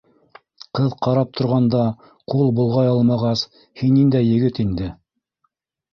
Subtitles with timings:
[0.79, 1.83] Ҡыҙ ҡарап торғанда
[2.35, 3.47] ҡул болғай алмағас,
[3.83, 4.93] һин ниндәй егет инде?